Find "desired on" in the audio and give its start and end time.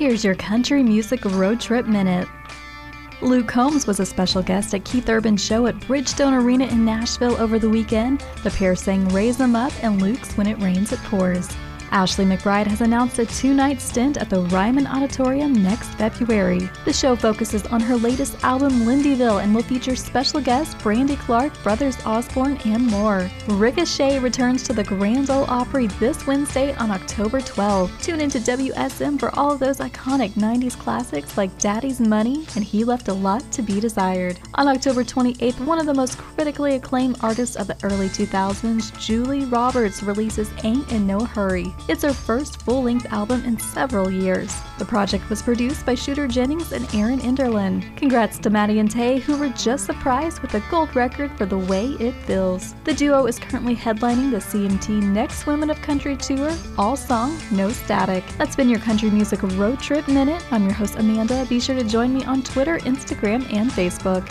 33.80-34.68